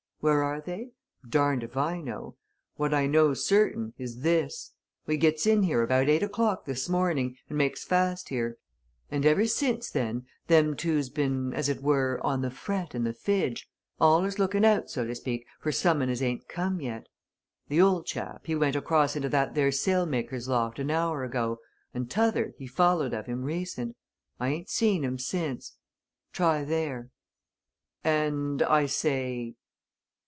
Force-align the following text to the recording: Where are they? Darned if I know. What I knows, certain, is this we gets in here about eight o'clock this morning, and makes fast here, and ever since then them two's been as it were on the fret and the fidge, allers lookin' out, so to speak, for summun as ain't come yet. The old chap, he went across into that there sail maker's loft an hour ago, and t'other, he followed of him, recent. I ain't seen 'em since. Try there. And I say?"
Where 0.23 0.43
are 0.43 0.61
they? 0.61 0.91
Darned 1.27 1.63
if 1.63 1.75
I 1.75 1.99
know. 1.99 2.35
What 2.75 2.93
I 2.93 3.07
knows, 3.07 3.43
certain, 3.43 3.95
is 3.97 4.21
this 4.21 4.71
we 5.07 5.17
gets 5.17 5.47
in 5.47 5.63
here 5.63 5.81
about 5.81 6.09
eight 6.09 6.21
o'clock 6.21 6.65
this 6.65 6.87
morning, 6.87 7.37
and 7.49 7.57
makes 7.57 7.83
fast 7.83 8.29
here, 8.29 8.59
and 9.09 9.25
ever 9.25 9.47
since 9.47 9.89
then 9.89 10.27
them 10.45 10.75
two's 10.75 11.09
been 11.09 11.55
as 11.55 11.69
it 11.69 11.81
were 11.81 12.21
on 12.23 12.43
the 12.43 12.51
fret 12.51 12.93
and 12.93 13.03
the 13.03 13.13
fidge, 13.15 13.67
allers 13.99 14.37
lookin' 14.37 14.63
out, 14.63 14.91
so 14.91 15.07
to 15.07 15.15
speak, 15.15 15.47
for 15.59 15.71
summun 15.71 16.07
as 16.07 16.21
ain't 16.21 16.47
come 16.47 16.79
yet. 16.81 17.07
The 17.67 17.81
old 17.81 18.05
chap, 18.05 18.45
he 18.45 18.53
went 18.53 18.75
across 18.75 19.15
into 19.15 19.29
that 19.29 19.55
there 19.55 19.71
sail 19.71 20.05
maker's 20.05 20.47
loft 20.47 20.77
an 20.77 20.91
hour 20.91 21.23
ago, 21.23 21.57
and 21.95 22.11
t'other, 22.11 22.53
he 22.59 22.67
followed 22.67 23.15
of 23.15 23.25
him, 23.25 23.41
recent. 23.41 23.97
I 24.39 24.49
ain't 24.49 24.69
seen 24.69 25.03
'em 25.03 25.17
since. 25.17 25.77
Try 26.31 26.63
there. 26.63 27.09
And 28.03 28.61
I 28.61 28.85
say?" 28.85 29.55